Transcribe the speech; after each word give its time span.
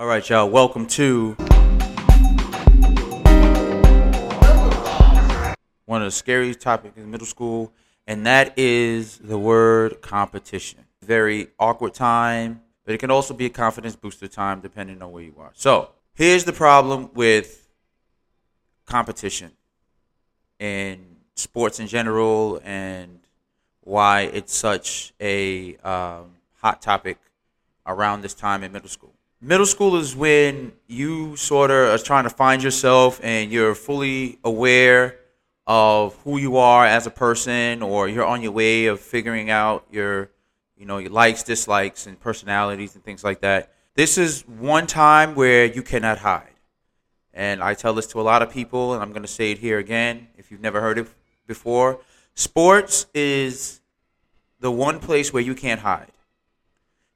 All 0.00 0.06
right, 0.06 0.26
y'all. 0.30 0.48
Welcome 0.48 0.86
to 0.86 1.36
one 5.84 6.00
of 6.00 6.06
the 6.06 6.10
scariest 6.10 6.60
topics 6.60 6.96
in 6.96 7.10
middle 7.10 7.26
school, 7.26 7.74
and 8.06 8.24
that 8.24 8.58
is 8.58 9.18
the 9.18 9.38
word 9.38 10.00
competition. 10.00 10.86
Very 11.02 11.48
awkward 11.58 11.92
time, 11.92 12.62
but 12.86 12.94
it 12.94 12.98
can 12.98 13.10
also 13.10 13.34
be 13.34 13.44
a 13.44 13.50
confidence 13.50 13.94
booster 13.94 14.26
time 14.26 14.60
depending 14.60 15.02
on 15.02 15.12
where 15.12 15.22
you 15.22 15.34
are. 15.38 15.50
So, 15.52 15.90
here's 16.14 16.44
the 16.44 16.54
problem 16.54 17.10
with 17.12 17.68
competition 18.86 19.50
in 20.58 21.16
sports 21.36 21.78
in 21.78 21.88
general 21.88 22.58
and 22.64 23.20
why 23.82 24.22
it's 24.22 24.54
such 24.54 25.12
a 25.20 25.76
um, 25.84 26.36
hot 26.62 26.80
topic 26.80 27.18
around 27.86 28.22
this 28.22 28.32
time 28.32 28.64
in 28.64 28.72
middle 28.72 28.88
school. 28.88 29.12
Middle 29.42 29.64
school 29.64 29.96
is 29.96 30.14
when 30.14 30.72
you 30.86 31.34
sort 31.34 31.70
of 31.70 31.88
are 31.88 32.04
trying 32.04 32.24
to 32.24 32.30
find 32.30 32.62
yourself 32.62 33.18
and 33.22 33.50
you're 33.50 33.74
fully 33.74 34.38
aware 34.44 35.16
of 35.66 36.14
who 36.24 36.36
you 36.36 36.58
are 36.58 36.84
as 36.84 37.06
a 37.06 37.10
person 37.10 37.82
or 37.82 38.06
you're 38.06 38.26
on 38.26 38.42
your 38.42 38.52
way 38.52 38.84
of 38.84 39.00
figuring 39.00 39.48
out 39.48 39.86
your 39.90 40.28
you 40.76 40.84
know 40.84 40.98
your 40.98 41.10
likes 41.10 41.42
dislikes 41.42 42.06
and 42.06 42.20
personalities 42.20 42.94
and 42.94 43.02
things 43.02 43.24
like 43.24 43.40
that. 43.40 43.72
This 43.94 44.18
is 44.18 44.42
one 44.46 44.86
time 44.86 45.34
where 45.34 45.64
you 45.64 45.82
cannot 45.82 46.18
hide. 46.18 46.58
And 47.32 47.62
i 47.62 47.72
tell 47.72 47.94
this 47.94 48.08
to 48.08 48.20
a 48.20 48.26
lot 48.30 48.42
of 48.42 48.50
people 48.50 48.92
and 48.92 49.02
i'm 49.02 49.08
going 49.08 49.22
to 49.22 49.28
say 49.28 49.52
it 49.52 49.58
here 49.58 49.78
again 49.78 50.28
if 50.36 50.50
you've 50.50 50.60
never 50.60 50.82
heard 50.82 50.98
it 50.98 51.08
before. 51.46 52.00
Sports 52.34 53.06
is 53.14 53.80
the 54.58 54.70
one 54.70 55.00
place 55.00 55.32
where 55.32 55.42
you 55.42 55.54
can't 55.54 55.80
hide. 55.80 56.12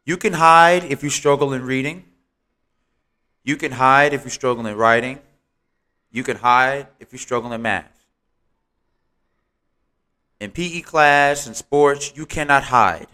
You 0.06 0.16
can 0.16 0.32
hide 0.32 0.84
if 0.84 1.02
you 1.02 1.10
struggle 1.10 1.52
in 1.52 1.62
reading 1.66 2.04
you 3.44 3.56
can 3.56 3.72
hide 3.72 4.12
if 4.12 4.24
you 4.24 4.30
struggle 4.30 4.66
in 4.66 4.76
writing 4.76 5.18
you 6.10 6.24
can 6.24 6.36
hide 6.36 6.88
if 6.98 7.12
you 7.12 7.18
struggle 7.18 7.52
in 7.52 7.62
math 7.62 7.94
in 10.44 10.50
PE 10.50 10.82
class 10.82 11.46
and 11.46 11.56
sports, 11.56 12.12
you 12.14 12.26
cannot 12.26 12.64
hide. 12.64 13.06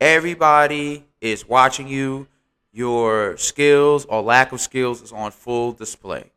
Everybody 0.00 1.04
is 1.20 1.48
watching 1.48 1.88
you. 1.88 2.26
Your 2.72 3.36
skills 3.36 4.04
or 4.04 4.22
lack 4.22 4.52
of 4.52 4.60
skills 4.60 5.02
is 5.02 5.12
on 5.12 5.32
full 5.32 5.72
display. 5.72 6.30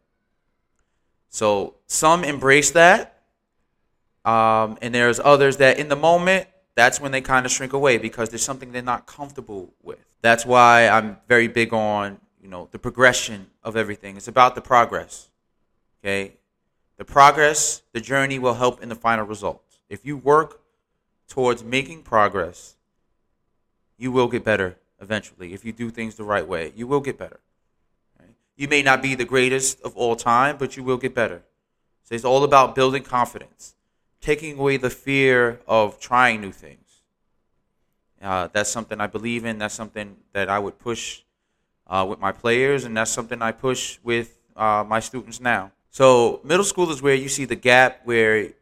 So 1.29 1.75
some 1.87 2.23
embrace 2.23 2.71
that, 2.71 3.21
um, 4.25 4.77
and 4.81 4.93
there's 4.93 5.19
others 5.19 5.57
that 5.57 5.79
in 5.79 5.89
the 5.89 5.95
moment, 5.95 6.47
that's 6.75 6.99
when 6.99 7.11
they 7.11 7.21
kind 7.21 7.45
of 7.45 7.51
shrink 7.51 7.73
away 7.73 7.97
because 7.97 8.29
there's 8.29 8.43
something 8.43 8.71
they're 8.71 8.81
not 8.81 9.05
comfortable 9.05 9.73
with. 9.81 10.05
That's 10.21 10.45
why 10.45 10.87
I'm 10.87 11.17
very 11.27 11.47
big 11.47 11.73
on 11.73 12.19
you 12.41 12.49
know 12.49 12.67
the 12.71 12.79
progression 12.79 13.47
of 13.63 13.75
everything. 13.77 14.17
It's 14.17 14.27
about 14.27 14.55
the 14.55 14.61
progress. 14.61 15.29
Okay, 16.03 16.33
the 16.97 17.05
progress, 17.05 17.81
the 17.93 18.01
journey 18.01 18.39
will 18.39 18.55
help 18.55 18.81
in 18.81 18.89
the 18.89 18.95
final 18.95 19.25
results. 19.25 19.79
If 19.89 20.05
you 20.05 20.17
work 20.17 20.61
towards 21.27 21.63
making 21.63 22.03
progress, 22.03 22.75
you 23.97 24.11
will 24.11 24.27
get 24.27 24.43
better 24.43 24.77
eventually. 25.01 25.53
If 25.53 25.63
you 25.63 25.71
do 25.71 25.89
things 25.89 26.15
the 26.15 26.23
right 26.23 26.47
way, 26.47 26.73
you 26.75 26.87
will 26.87 26.99
get 26.99 27.17
better. 27.17 27.39
You 28.55 28.67
may 28.67 28.83
not 28.83 29.01
be 29.01 29.15
the 29.15 29.25
greatest 29.25 29.81
of 29.81 29.95
all 29.97 30.15
time, 30.15 30.57
but 30.57 30.77
you 30.77 30.83
will 30.83 30.97
get 30.97 31.15
better. 31.15 31.43
So 32.03 32.15
it's 32.15 32.25
all 32.25 32.43
about 32.43 32.75
building 32.75 33.03
confidence, 33.03 33.75
taking 34.23 34.57
away 34.57 34.77
the 34.77 34.89
fear 34.89 35.59
of 35.67 35.99
trying 35.99 36.39
new 36.39 36.51
things. 36.51 36.79
Uh, 38.21 38.47
that's 38.53 38.69
something 38.69 39.01
I 39.01 39.07
believe 39.07 39.43
in. 39.43 39.57
That's 39.57 39.73
something 39.73 40.15
that 40.31 40.47
I 40.49 40.59
would 40.59 40.79
push 40.79 41.23
uh, 41.87 42.05
with 42.09 42.19
my 42.19 42.31
players, 42.31 42.85
and 42.85 42.95
that's 42.95 43.11
something 43.11 43.41
I 43.41 43.51
push 43.51 43.99
with 44.01 44.39
uh, 44.55 44.85
my 44.87 45.01
students 45.01 45.41
now. 45.41 45.73
So 45.89 46.39
middle 46.45 46.63
school 46.63 46.89
is 46.89 47.01
where 47.01 47.15
you 47.15 47.27
see 47.27 47.43
the 47.43 47.57
gap 47.57 47.99
where 48.05 48.53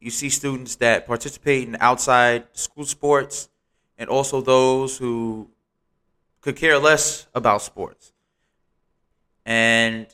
you 0.00 0.10
see 0.10 0.30
students 0.30 0.76
that 0.76 1.08
participate 1.08 1.66
in 1.66 1.76
outside 1.80 2.46
school 2.52 2.84
sports 2.84 3.48
and 3.98 4.08
also 4.08 4.40
those 4.40 4.96
who 4.96 5.50
could 6.40 6.54
care 6.54 6.78
less 6.78 7.26
about 7.34 7.62
sports. 7.62 8.12
And 9.44 10.06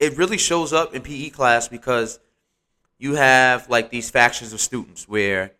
it 0.00 0.18
really 0.18 0.38
shows 0.38 0.72
up 0.72 0.92
in 0.92 1.02
PE 1.02 1.30
class 1.30 1.68
because 1.68 2.18
you 2.98 3.14
have 3.14 3.68
like 3.68 3.90
these 3.90 4.10
factions 4.10 4.52
of 4.52 4.60
students 4.60 5.08
where, 5.08 5.52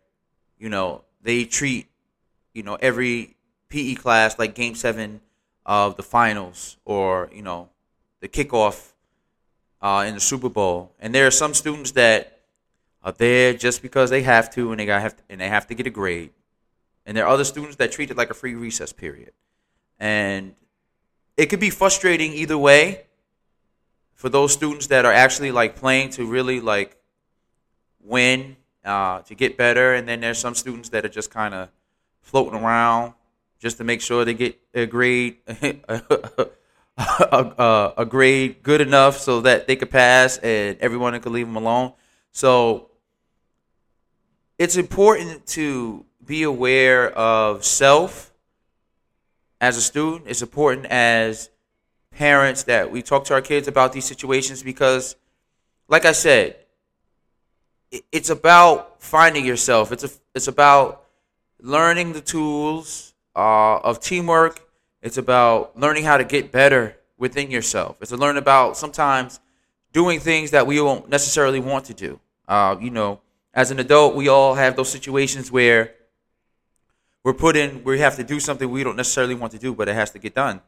you 0.59 0.69
know, 0.69 1.05
they 1.23 1.45
treat, 1.45 1.87
you 2.53 2.63
know, 2.63 2.77
every 2.81 3.37
PE 3.69 3.95
class 3.95 4.39
like 4.39 4.55
game 4.55 4.75
seven 4.75 5.21
of 5.65 5.97
the 5.97 6.03
finals 6.03 6.77
or, 6.85 7.31
you 7.33 7.43
know, 7.43 7.69
the 8.21 8.29
kickoff 8.29 8.93
uh, 9.81 10.05
in 10.07 10.15
the 10.15 10.21
Super 10.21 10.49
Bowl, 10.49 10.93
and 10.99 11.15
there 11.15 11.27
are 11.27 11.31
some 11.31 11.55
students 11.55 11.93
that 11.93 12.41
are 13.03 13.13
there 13.13 13.55
just 13.55 13.81
because 13.81 14.11
they 14.11 14.23
have 14.23 14.51
to, 14.55 14.73
and 14.73 14.81
they 14.81 14.87
got 14.87 15.01
have 15.01 15.17
to, 15.17 15.23
and 15.29 15.41
they 15.41 15.49
have 15.49 15.67
to 15.69 15.75
get 15.75 15.87
a 15.87 15.91
grade, 15.91 16.31
and 17.07 17.17
there 17.17 17.25
are 17.25 17.33
other 17.33 17.45
students 17.45 17.77
that 17.77 17.93
treat 17.93 18.11
it 18.11 18.17
like 18.17 18.31
a 18.31 18.35
free 18.35 18.55
recess 18.55 18.93
period, 18.93 19.33
and 20.01 20.55
it 21.37 21.47
could 21.47 21.61
be 21.61 21.71
frustrating 21.71 22.33
either 22.33 22.59
way 22.59 23.07
for 24.15 24.29
those 24.29 24.53
students 24.53 24.89
that 24.89 25.05
are 25.05 25.13
actually 25.13 25.53
like 25.53 25.77
playing 25.77 26.11
to 26.11 26.27
really 26.27 26.61
like 26.61 26.97
win 28.03 28.57
uh, 28.85 29.21
to 29.23 29.35
get 29.35 29.57
better, 29.57 29.95
and 29.95 30.09
then 30.09 30.21
there's 30.21 30.39
some 30.39 30.55
students 30.55 30.89
that 30.91 31.05
are 31.05 31.11
just 31.11 31.31
kind 31.31 31.55
of 31.55 31.69
floating 32.23 32.59
around 32.59 33.15
just 33.59 33.79
to 33.79 33.85
make 33.85 34.01
sure 34.01 34.25
they 34.25 34.35
get 34.35 34.59
a 34.75 34.87
grade 34.87 35.39
a, 36.99 37.93
a, 37.97 38.07
grade 38.07 38.63
good 38.63 38.81
enough 38.81 39.19
so 39.19 39.41
that 39.41 39.67
they 39.67 39.77
could 39.77 39.91
pass 39.91 40.39
and 40.39 40.77
everyone 40.81 41.19
could 41.21 41.33
leave 41.33 41.47
them 41.47 41.57
alone. 41.57 41.93
So 42.33 42.91
it's 44.59 44.77
important 44.77 45.47
to 45.49 46.05
be 46.25 46.43
aware 46.43 47.11
of 47.11 47.65
self 47.65 48.33
as 49.61 49.77
a 49.77 49.81
student. 49.81 50.25
It's 50.27 50.43
important 50.43 50.87
as 50.87 51.51
parents 52.11 52.65
that 52.65 52.91
we 52.91 53.03
talk 53.03 53.25
to 53.27 53.35
our 53.35 53.41
kids 53.41 53.69
about 53.69 53.93
these 53.93 54.05
situations 54.05 54.63
because, 54.63 55.17
like 55.89 56.05
I 56.05 56.13
said, 56.13 56.57
it's 58.13 58.31
about 58.31 59.03
finding 59.03 59.45
yourself. 59.45 59.93
It's 59.93 60.05
a, 60.05 60.11
it's 60.35 60.49
about 60.49 61.05
learning 61.61 62.13
the 62.13 62.21
tools 62.21 63.15
uh, 63.35 63.79
of 63.79 64.01
teamwork 64.01 64.69
it's 65.01 65.17
about 65.17 65.79
learning 65.79 66.05
how 66.05 66.17
to 66.17 66.25
get 66.25 66.51
better 66.51 66.97
within 67.17 67.51
yourself. 67.51 67.99
It's 68.01 68.11
to 68.11 68.17
learn 68.17 68.37
about 68.37 68.77
sometimes 68.77 69.41
doing 69.93 70.21
things 70.21 70.51
that 70.51 70.67
we 70.67 70.81
won't 70.81 71.09
necessarily 71.09 71.61
want 71.61 71.85
to 71.87 71.95
do. 71.95 72.21
Uh, 72.47 72.77
you 72.81 72.91
know, 72.91 73.21
as 73.55 73.71
an 73.71 73.79
adult, 73.79 74.15
we 74.15 74.29
all 74.29 74.55
have 74.55 74.77
those 74.77 74.89
situations 74.89 75.53
where 75.53 75.95
we're 77.23 77.35
put 77.35 77.57
in, 77.57 77.85
we 77.85 77.99
have 78.01 78.17
to 78.17 78.25
do 78.25 78.41
something 78.41 78.71
we 78.71 78.85
don't 78.85 78.97
necessarily 78.97 79.35
want 79.35 79.53
to 79.53 79.59
do, 79.59 79.75
but 79.75 79.89
it 79.89 79.95
has 79.95 80.11
to 80.13 80.19
get 80.19 80.35
done. 80.35 80.61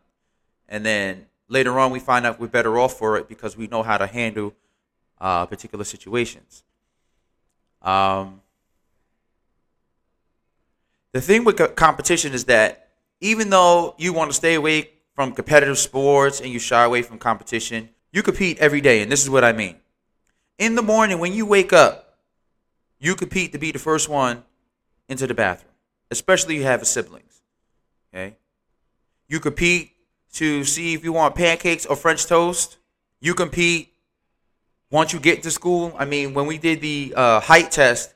And 0.68 0.84
then 0.86 1.26
later 1.48 1.78
on, 1.78 1.90
we 1.90 1.98
find 1.98 2.26
out 2.26 2.38
we're 2.38 2.48
better 2.48 2.78
off 2.78 2.94
for 2.94 3.16
it 3.16 3.28
because 3.28 3.56
we 3.56 3.66
know 3.66 3.82
how 3.82 3.98
to 3.98 4.06
handle 4.06 4.54
uh, 5.20 5.46
particular 5.46 5.84
situations. 5.84 6.64
Um, 7.82 8.40
the 11.12 11.20
thing 11.20 11.44
with 11.44 11.76
competition 11.76 12.32
is 12.32 12.44
that 12.46 12.88
even 13.20 13.50
though 13.50 13.94
you 13.98 14.12
want 14.12 14.30
to 14.30 14.34
stay 14.34 14.54
away 14.54 14.90
from 15.14 15.32
competitive 15.32 15.78
sports 15.78 16.40
and 16.40 16.50
you 16.50 16.58
shy 16.58 16.84
away 16.84 17.02
from 17.02 17.18
competition, 17.18 17.90
you 18.12 18.22
compete 18.22 18.58
every 18.58 18.80
day. 18.80 19.02
And 19.02 19.10
this 19.10 19.22
is 19.22 19.30
what 19.30 19.44
I 19.44 19.52
mean. 19.52 19.76
In 20.58 20.74
the 20.74 20.82
morning, 20.82 21.18
when 21.18 21.32
you 21.32 21.46
wake 21.46 21.72
up, 21.72 22.18
you 22.98 23.14
compete 23.14 23.52
to 23.52 23.58
be 23.58 23.72
the 23.72 23.78
first 23.78 24.08
one 24.08 24.44
into 25.08 25.26
the 25.26 25.34
bathroom, 25.34 25.72
especially 26.10 26.56
if 26.56 26.60
you 26.60 26.66
have 26.66 26.86
siblings. 26.86 27.42
Okay? 28.12 28.36
You 29.28 29.40
compete 29.40 29.92
to 30.34 30.64
see 30.64 30.94
if 30.94 31.04
you 31.04 31.12
want 31.12 31.34
pancakes 31.34 31.86
or 31.86 31.96
French 31.96 32.26
toast. 32.26 32.78
You 33.20 33.34
compete 33.34 33.92
once 34.90 35.12
you 35.12 35.20
get 35.20 35.42
to 35.44 35.50
school. 35.50 35.94
I 35.98 36.04
mean, 36.04 36.34
when 36.34 36.46
we 36.46 36.58
did 36.58 36.80
the 36.80 37.14
uh, 37.16 37.40
height 37.40 37.70
test, 37.70 38.14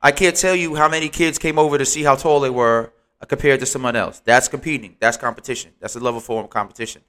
I 0.00 0.12
can't 0.12 0.36
tell 0.36 0.56
you 0.56 0.74
how 0.74 0.88
many 0.88 1.08
kids 1.08 1.38
came 1.38 1.58
over 1.58 1.78
to 1.78 1.84
see 1.84 2.02
how 2.02 2.16
tall 2.16 2.40
they 2.40 2.50
were 2.50 2.92
compared 3.28 3.60
to 3.60 3.66
someone 3.66 3.96
else. 3.96 4.20
That's 4.20 4.48
competing. 4.48 4.96
That's 4.98 5.16
competition. 5.16 5.72
That's 5.80 5.94
a 5.94 6.00
level 6.00 6.20
form 6.20 6.44
of 6.44 6.50
competition. 6.50 7.02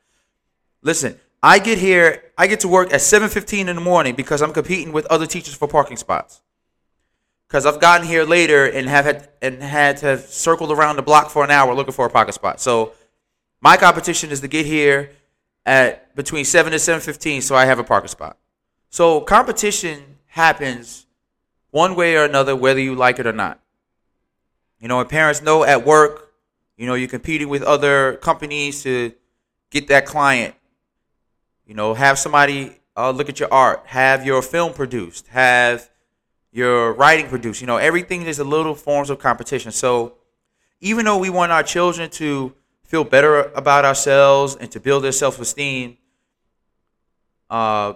Listen, 0.81 1.19
I 1.41 1.59
get 1.59 1.77
here, 1.77 2.23
I 2.37 2.47
get 2.47 2.59
to 2.61 2.67
work 2.67 2.93
at 2.93 3.01
7:15 3.01 3.67
in 3.67 3.75
the 3.75 3.81
morning 3.81 4.15
because 4.15 4.41
I'm 4.41 4.53
competing 4.53 4.93
with 4.93 5.05
other 5.07 5.25
teachers 5.25 5.55
for 5.55 5.67
parking 5.67 5.97
spots. 5.97 6.41
Because 7.47 7.65
I've 7.65 7.79
gotten 7.79 8.07
here 8.07 8.23
later 8.23 8.65
and 8.65 8.87
have 8.87 9.05
had 9.05 9.29
and 9.41 9.61
had 9.61 9.97
to 9.97 10.05
have 10.07 10.21
circled 10.21 10.71
around 10.71 10.95
the 10.95 11.01
block 11.01 11.29
for 11.29 11.43
an 11.43 11.51
hour 11.51 11.73
looking 11.73 11.93
for 11.93 12.05
a 12.05 12.09
parking 12.09 12.31
spot. 12.31 12.61
So 12.61 12.93
my 13.61 13.77
competition 13.77 14.31
is 14.31 14.41
to 14.41 14.47
get 14.47 14.65
here 14.65 15.11
at 15.65 16.15
between 16.15 16.45
7 16.45 16.73
and 16.73 16.81
7:15 16.81 17.41
so 17.41 17.55
I 17.55 17.65
have 17.65 17.79
a 17.79 17.83
parking 17.83 18.09
spot. 18.09 18.37
So 18.93 19.21
competition 19.21 20.17
happens 20.27 21.07
one 21.71 21.95
way 21.95 22.15
or 22.15 22.25
another 22.25 22.55
whether 22.55 22.79
you 22.79 22.93
like 22.93 23.17
it 23.17 23.25
or 23.25 23.33
not. 23.33 23.59
You 24.79 24.87
know, 24.87 24.99
and 24.99 25.09
parents 25.09 25.41
know 25.41 25.63
at 25.63 25.83
work, 25.83 26.31
you 26.77 26.85
know, 26.85 26.93
you're 26.93 27.09
competing 27.09 27.49
with 27.49 27.63
other 27.63 28.17
companies 28.17 28.83
to 28.83 29.11
get 29.71 29.87
that 29.87 30.05
client. 30.05 30.53
You 31.65 31.73
know, 31.73 31.95
have 31.95 32.19
somebody 32.19 32.81
uh, 32.95 33.09
look 33.09 33.29
at 33.29 33.39
your 33.39 33.51
art, 33.51 33.81
have 33.87 34.27
your 34.27 34.43
film 34.43 34.73
produced, 34.73 35.25
have 35.29 35.89
your 36.51 36.93
writing 36.93 37.29
produced. 37.29 37.61
You 37.61 37.67
know, 37.67 37.77
everything 37.77 38.21
is 38.21 38.37
a 38.37 38.43
little 38.43 38.75
forms 38.75 39.09
of 39.09 39.17
competition. 39.17 39.71
So 39.71 40.17
even 40.81 41.05
though 41.05 41.17
we 41.17 41.31
want 41.31 41.51
our 41.51 41.63
children 41.63 42.11
to 42.11 42.53
feel 42.83 43.03
better 43.03 43.41
about 43.55 43.85
ourselves 43.85 44.55
and 44.55 44.69
to 44.69 44.79
build 44.79 45.03
their 45.03 45.11
self 45.11 45.39
esteem, 45.39 45.97
uh, 47.49 47.93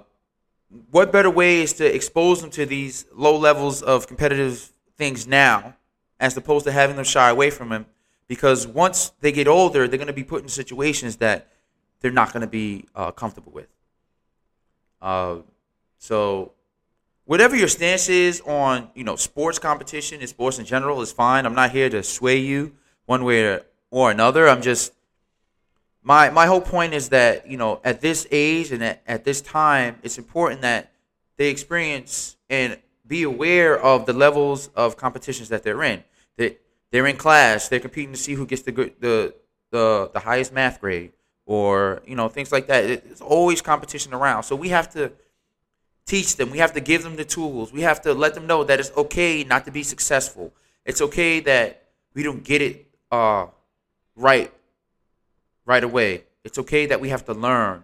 what 0.91 1.11
better 1.11 1.29
way 1.29 1.61
is 1.61 1.73
to 1.73 1.95
expose 1.95 2.41
them 2.41 2.49
to 2.51 2.65
these 2.65 3.05
low 3.13 3.37
levels 3.37 3.81
of 3.81 4.07
competitive 4.07 4.71
things 4.97 5.27
now 5.27 5.75
as 6.19 6.35
opposed 6.35 6.65
to 6.65 6.71
having 6.71 6.95
them 6.95 7.05
shy 7.05 7.29
away 7.29 7.49
from 7.49 7.69
them? 7.69 7.85
Because 8.27 8.67
once 8.67 9.11
they 9.21 9.31
get 9.31 9.47
older, 9.47 9.87
they're 9.87 9.97
going 9.97 10.07
to 10.07 10.13
be 10.13 10.23
put 10.23 10.43
in 10.43 10.49
situations 10.49 11.17
that 11.17 11.47
they're 12.01 12.11
not 12.11 12.33
going 12.33 12.41
to 12.41 12.47
be 12.47 12.85
uh, 12.93 13.11
comfortable 13.11 13.51
with. 13.51 13.67
Uh, 15.01 15.37
so, 15.97 16.51
whatever 17.25 17.55
your 17.55 17.67
stance 17.67 18.09
is 18.09 18.41
on 18.41 18.89
you 18.95 19.03
know 19.03 19.15
sports 19.15 19.59
competition 19.59 20.19
and 20.19 20.27
sports 20.27 20.59
in 20.59 20.65
general 20.65 21.01
is 21.01 21.11
fine. 21.11 21.45
I'm 21.45 21.55
not 21.55 21.71
here 21.71 21.89
to 21.89 22.03
sway 22.03 22.37
you 22.37 22.73
one 23.05 23.23
way 23.23 23.61
or 23.89 24.11
another. 24.11 24.49
I'm 24.49 24.61
just 24.61 24.93
my 26.03 26.29
my 26.29 26.45
whole 26.45 26.61
point 26.61 26.93
is 26.93 27.09
that 27.09 27.49
you 27.49 27.57
know 27.57 27.81
at 27.83 28.01
this 28.01 28.27
age 28.31 28.71
and 28.71 28.83
at, 28.83 29.01
at 29.07 29.23
this 29.23 29.41
time, 29.41 29.97
it's 30.03 30.17
important 30.17 30.61
that 30.61 30.91
they 31.37 31.49
experience 31.49 32.37
and 32.49 32.77
be 33.05 33.23
aware 33.23 33.79
of 33.79 34.05
the 34.05 34.13
levels 34.13 34.69
of 34.75 34.97
competitions 34.97 35.49
that 35.49 35.63
they're 35.63 35.83
in. 35.83 36.03
That 36.37 36.59
they're 36.91 37.07
in 37.07 37.17
class, 37.17 37.69
they're 37.69 37.79
competing 37.79 38.13
to 38.13 38.17
see 38.17 38.33
who 38.33 38.45
gets 38.45 38.61
the 38.61 38.71
the 38.71 39.33
the, 39.71 40.09
the 40.13 40.19
highest 40.19 40.53
math 40.53 40.79
grade 40.79 41.11
or 41.45 42.01
you 42.05 42.15
know 42.15 42.29
things 42.29 42.51
like 42.51 42.67
that. 42.67 42.85
It's 42.85 43.21
always 43.21 43.61
competition 43.61 44.13
around. 44.13 44.43
So 44.43 44.55
we 44.55 44.69
have 44.69 44.89
to 44.93 45.11
teach 46.05 46.37
them. 46.37 46.51
We 46.51 46.59
have 46.59 46.73
to 46.73 46.79
give 46.79 47.03
them 47.03 47.15
the 47.15 47.25
tools. 47.25 47.73
We 47.73 47.81
have 47.81 48.01
to 48.01 48.13
let 48.13 48.33
them 48.33 48.47
know 48.47 48.63
that 48.63 48.79
it's 48.79 48.91
okay 48.95 49.43
not 49.43 49.65
to 49.65 49.71
be 49.71 49.83
successful. 49.83 50.53
It's 50.85 51.01
okay 51.01 51.41
that 51.41 51.83
we 52.13 52.23
don't 52.23 52.43
get 52.43 52.61
it 52.61 52.87
uh, 53.11 53.47
right 54.15 54.53
right 55.67 55.83
away. 55.83 56.23
It's 56.43 56.57
okay 56.57 56.87
that 56.87 56.99
we 56.99 57.09
have 57.09 57.25
to 57.25 57.33
learn. 57.33 57.83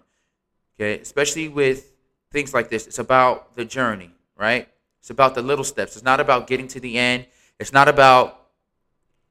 Okay, 0.75 0.99
especially 0.99 1.49
with 1.49 1.91
things 2.31 2.51
like 2.51 2.69
this. 2.71 2.87
It's 2.87 2.97
about 2.97 3.55
the 3.55 3.65
journey, 3.65 4.09
right? 4.35 4.67
It's 4.99 5.11
about 5.11 5.35
the 5.35 5.43
little 5.43 5.63
steps. 5.63 5.95
It's 5.95 6.03
not 6.03 6.19
about 6.19 6.47
getting 6.47 6.67
to 6.69 6.79
the 6.79 6.97
end. 6.97 7.27
It's 7.59 7.71
not 7.71 7.87
about. 7.87 8.39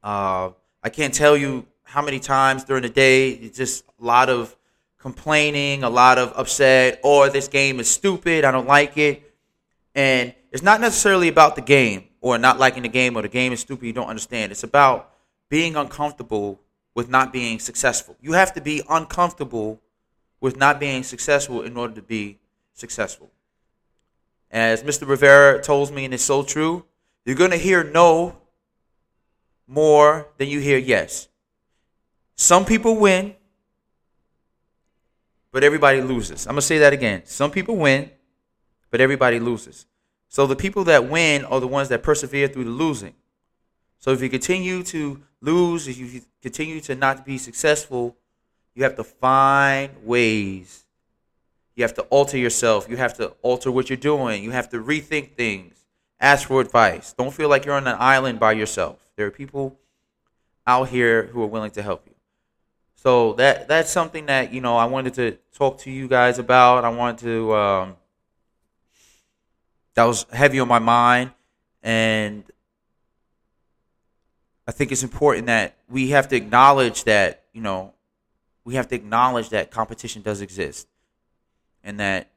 Uh, 0.01 0.51
I 0.81 0.89
can't 0.89 1.13
tell 1.13 1.35
you 1.35 1.65
how 1.83 2.01
many 2.01 2.19
times 2.19 2.63
during 2.63 2.83
the 2.83 2.89
day, 2.89 3.31
it's 3.31 3.57
just 3.57 3.83
a 4.01 4.03
lot 4.03 4.29
of 4.29 4.55
complaining, 4.97 5.83
a 5.83 5.89
lot 5.89 6.17
of 6.17 6.33
upset, 6.35 6.99
or 7.03 7.29
this 7.29 7.47
game 7.47 7.79
is 7.79 7.89
stupid, 7.89 8.45
I 8.45 8.51
don't 8.51 8.65
like 8.65 8.97
it. 8.97 9.21
And 9.93 10.33
it's 10.51 10.63
not 10.63 10.81
necessarily 10.81 11.27
about 11.27 11.55
the 11.55 11.61
game 11.61 12.05
or 12.21 12.37
not 12.37 12.57
liking 12.57 12.83
the 12.83 12.89
game 12.89 13.15
or 13.15 13.21
the 13.21 13.27
game 13.27 13.51
is 13.51 13.59
stupid, 13.59 13.85
you 13.85 13.93
don't 13.93 14.07
understand. 14.07 14.51
It's 14.51 14.63
about 14.63 15.11
being 15.49 15.75
uncomfortable 15.75 16.61
with 16.95 17.09
not 17.09 17.33
being 17.33 17.59
successful. 17.59 18.15
You 18.21 18.33
have 18.33 18.53
to 18.53 18.61
be 18.61 18.83
uncomfortable 18.89 19.81
with 20.39 20.57
not 20.57 20.79
being 20.79 21.03
successful 21.03 21.61
in 21.61 21.77
order 21.77 21.95
to 21.95 22.01
be 22.01 22.39
successful. 22.73 23.31
As 24.51 24.83
Mr. 24.83 25.07
Rivera 25.07 25.61
tells 25.61 25.91
me, 25.91 26.05
and 26.05 26.13
it's 26.13 26.23
so 26.23 26.43
true, 26.43 26.85
you're 27.25 27.35
going 27.35 27.51
to 27.51 27.57
hear 27.57 27.83
no 27.83 28.37
more 29.67 30.27
than 30.37 30.49
you 30.49 30.59
hear 30.59 30.77
yes. 30.77 31.27
Some 32.35 32.65
people 32.65 32.97
win, 32.97 33.35
but 35.51 35.63
everybody 35.63 36.01
loses. 36.01 36.45
I'm 36.45 36.53
going 36.53 36.61
to 36.61 36.67
say 36.67 36.79
that 36.79 36.93
again. 36.93 37.21
Some 37.25 37.51
people 37.51 37.77
win, 37.77 38.11
but 38.91 39.01
everybody 39.01 39.39
loses. 39.39 39.85
So 40.27 40.45
the 40.47 40.55
people 40.55 40.83
that 40.85 41.09
win 41.09 41.45
are 41.45 41.59
the 41.59 41.67
ones 41.67 41.89
that 41.89 42.03
persevere 42.03 42.47
through 42.47 42.65
the 42.65 42.69
losing. 42.71 43.13
So 43.99 44.11
if 44.11 44.21
you 44.21 44.29
continue 44.29 44.83
to 44.83 45.21
lose, 45.43 45.87
if 45.87 45.97
you 45.97 46.21
continue 46.41 46.79
to 46.81 46.95
not 46.95 47.25
be 47.25 47.37
successful, 47.37 48.15
you 48.73 48.83
have 48.83 48.95
to 48.95 49.03
find 49.03 49.91
ways. 50.03 50.85
You 51.75 51.83
have 51.83 51.93
to 51.95 52.03
alter 52.03 52.37
yourself. 52.37 52.87
You 52.89 52.97
have 52.97 53.15
to 53.17 53.33
alter 53.41 53.71
what 53.71 53.89
you're 53.89 53.97
doing. 53.97 54.43
You 54.43 54.51
have 54.51 54.69
to 54.69 54.77
rethink 54.79 55.33
things. 55.33 55.85
Ask 56.19 56.47
for 56.47 56.61
advice. 56.61 57.13
Don't 57.13 57.33
feel 57.33 57.49
like 57.49 57.65
you're 57.65 57.75
on 57.75 57.87
an 57.87 57.97
island 57.99 58.39
by 58.39 58.53
yourself. 58.53 58.99
There 59.15 59.27
are 59.27 59.31
people 59.31 59.77
out 60.65 60.89
here 60.89 61.23
who 61.23 61.41
are 61.43 61.47
willing 61.47 61.71
to 61.71 61.81
help 61.81 62.03
you. 62.07 62.13
So 62.95 63.33
that 63.33 63.67
that's 63.67 63.91
something 63.91 64.27
that 64.27 64.53
you 64.53 64.61
know 64.61 64.77
I 64.77 64.85
wanted 64.85 65.13
to 65.15 65.37
talk 65.53 65.79
to 65.79 65.91
you 65.91 66.07
guys 66.07 66.39
about. 66.39 66.85
I 66.85 66.89
wanted 66.89 67.17
to 67.25 67.53
um, 67.53 67.95
that 69.95 70.05
was 70.05 70.25
heavy 70.31 70.61
on 70.61 70.69
my 70.69 70.79
mind, 70.79 71.31
and 71.81 72.45
I 74.67 74.71
think 74.71 74.91
it's 74.91 75.03
important 75.03 75.47
that 75.47 75.75
we 75.89 76.09
have 76.09 76.27
to 76.29 76.35
acknowledge 76.35 77.03
that 77.03 77.43
you 77.53 77.61
know 77.61 77.93
we 78.63 78.75
have 78.75 78.87
to 78.89 78.95
acknowledge 78.95 79.49
that 79.49 79.71
competition 79.71 80.21
does 80.21 80.41
exist, 80.41 80.87
and 81.83 81.99
that 81.99 82.29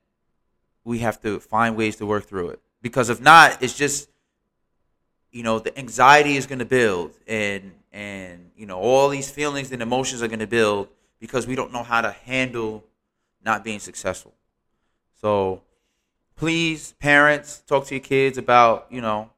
we 0.84 0.98
have 1.00 1.20
to 1.22 1.40
find 1.40 1.76
ways 1.76 1.96
to 1.96 2.06
work 2.06 2.24
through 2.24 2.50
it. 2.50 2.60
Because 2.82 3.10
if 3.10 3.20
not, 3.20 3.62
it's 3.62 3.76
just 3.76 4.08
you 5.36 5.42
know 5.42 5.58
the 5.58 5.76
anxiety 5.78 6.36
is 6.36 6.46
going 6.46 6.60
to 6.60 6.64
build 6.64 7.12
and 7.26 7.72
and 7.92 8.50
you 8.56 8.64
know 8.64 8.78
all 8.78 9.10
these 9.10 9.30
feelings 9.30 9.70
and 9.70 9.82
emotions 9.82 10.22
are 10.22 10.28
going 10.28 10.38
to 10.38 10.46
build 10.46 10.88
because 11.20 11.46
we 11.46 11.54
don't 11.54 11.72
know 11.72 11.82
how 11.82 12.00
to 12.00 12.10
handle 12.10 12.82
not 13.44 13.62
being 13.62 13.78
successful 13.78 14.32
so 15.20 15.60
please 16.36 16.94
parents 17.00 17.62
talk 17.66 17.86
to 17.86 17.94
your 17.94 18.02
kids 18.02 18.38
about 18.38 18.86
you 18.88 19.02
know 19.02 19.28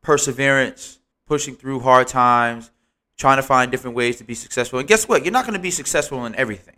perseverance 0.00 0.98
pushing 1.28 1.54
through 1.54 1.80
hard 1.80 2.08
times 2.08 2.70
trying 3.16 3.36
to 3.36 3.42
find 3.42 3.70
different 3.70 3.96
ways 3.96 4.16
to 4.16 4.24
be 4.24 4.34
successful 4.34 4.78
and 4.78 4.88
guess 4.88 5.06
what 5.08 5.24
you're 5.24 5.32
not 5.32 5.44
going 5.44 5.54
to 5.54 5.60
be 5.60 5.70
successful 5.70 6.24
in 6.26 6.34
everything 6.34 6.76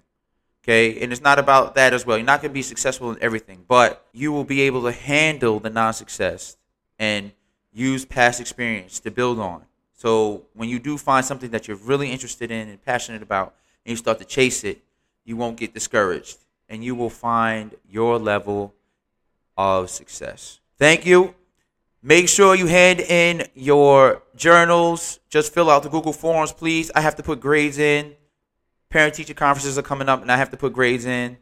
okay 0.64 1.00
and 1.00 1.12
it's 1.12 1.22
not 1.22 1.38
about 1.38 1.74
that 1.74 1.94
as 1.94 2.04
well 2.04 2.18
you're 2.18 2.26
not 2.26 2.42
going 2.42 2.50
to 2.50 2.54
be 2.54 2.62
successful 2.62 3.10
in 3.10 3.18
everything 3.22 3.64
but 3.68 4.06
you 4.12 4.32
will 4.32 4.44
be 4.44 4.60
able 4.62 4.82
to 4.82 4.92
handle 4.92 5.60
the 5.60 5.70
non-success 5.70 6.56
and 6.98 7.32
use 7.72 8.04
past 8.04 8.40
experience 8.40 9.00
to 9.00 9.10
build 9.10 9.38
on. 9.38 9.64
So 9.94 10.46
when 10.54 10.68
you 10.68 10.78
do 10.78 10.96
find 10.96 11.24
something 11.24 11.50
that 11.50 11.68
you're 11.68 11.76
really 11.76 12.10
interested 12.10 12.50
in 12.50 12.68
and 12.68 12.82
passionate 12.82 13.22
about, 13.22 13.54
and 13.84 13.90
you 13.90 13.96
start 13.96 14.18
to 14.18 14.24
chase 14.24 14.64
it, 14.64 14.82
you 15.24 15.36
won't 15.36 15.56
get 15.56 15.74
discouraged, 15.74 16.38
and 16.68 16.84
you 16.84 16.94
will 16.94 17.10
find 17.10 17.74
your 17.88 18.18
level 18.18 18.74
of 19.56 19.90
success. 19.90 20.60
Thank 20.78 21.06
you. 21.06 21.34
Make 22.02 22.30
sure 22.30 22.54
you 22.54 22.66
hand 22.66 23.00
in 23.00 23.46
your 23.54 24.22
journals. 24.34 25.20
Just 25.28 25.52
fill 25.52 25.68
out 25.68 25.82
the 25.82 25.90
Google 25.90 26.14
Forms, 26.14 26.50
please. 26.50 26.90
I 26.94 27.02
have 27.02 27.16
to 27.16 27.22
put 27.22 27.40
grades 27.40 27.76
in. 27.76 28.14
Parent 28.88 29.14
teacher 29.14 29.34
conferences 29.34 29.76
are 29.76 29.82
coming 29.82 30.08
up, 30.08 30.22
and 30.22 30.32
I 30.32 30.38
have 30.38 30.50
to 30.50 30.56
put 30.56 30.72
grades 30.72 31.04
in. 31.04 31.36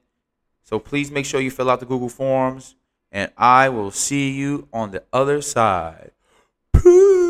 So 0.64 0.80
please 0.80 1.12
make 1.12 1.26
sure 1.26 1.40
you 1.40 1.52
fill 1.52 1.70
out 1.70 1.78
the 1.78 1.86
Google 1.86 2.08
Forms, 2.08 2.74
and 3.12 3.30
I 3.38 3.68
will 3.68 3.92
see 3.92 4.32
you 4.32 4.68
on 4.72 4.90
the 4.90 5.04
other 5.12 5.40
side. 5.42 6.10
Peace. 6.72 7.27